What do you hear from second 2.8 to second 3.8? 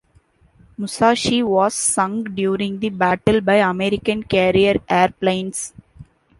battle by